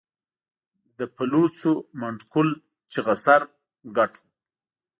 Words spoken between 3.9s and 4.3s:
ګټ و